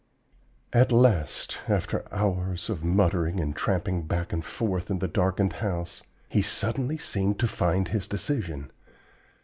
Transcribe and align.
"At 0.73 0.91
last, 0.91 1.59
after 1.69 2.03
hours 2.11 2.71
of 2.71 2.83
muttering 2.83 3.39
and 3.39 3.55
tramping 3.55 4.01
back 4.07 4.33
and 4.33 4.43
forth 4.43 4.89
in 4.89 4.97
the 4.97 5.07
darkened 5.07 5.53
house, 5.53 6.01
he 6.27 6.41
suddenly 6.41 6.97
seemed 6.97 7.39
to 7.39 7.47
find 7.47 7.89
his 7.89 8.07
decision. 8.07 8.71